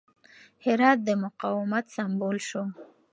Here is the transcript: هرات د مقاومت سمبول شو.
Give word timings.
هرات 0.65 0.97
د 1.07 1.09
مقاومت 1.23 1.85
سمبول 1.95 2.37
شو. 2.47 2.63